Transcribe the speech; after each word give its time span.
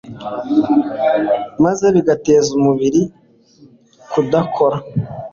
maze 1.63 1.85
bigateza 1.95 2.49
umubiri 2.59 3.01
kudakora 4.11 4.77